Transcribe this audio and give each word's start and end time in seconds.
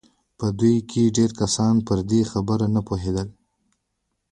په 0.37 0.47
دوی 0.59 0.75
کې 0.89 1.13
ډېر 1.17 1.29
کسان 1.41 1.75
پر 1.87 1.99
دې 2.09 2.21
خبره 2.31 2.65
نه 2.75 2.81
پوهېدل 2.87 3.27